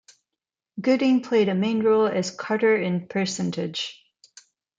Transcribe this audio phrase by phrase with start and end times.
[0.81, 4.03] Gooding played a main role as Carter in "Percentage".